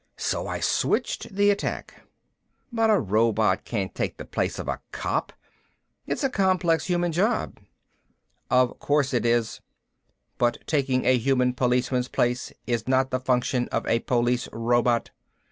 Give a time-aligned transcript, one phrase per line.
[0.17, 2.01] So I switched the attack.
[2.73, 5.31] "But a robot can't take the place of a cop,
[6.07, 7.59] it's a complex human job."
[8.49, 9.61] "Of course it is,
[10.39, 15.11] but taking a human policeman's place is not the function of a police robot.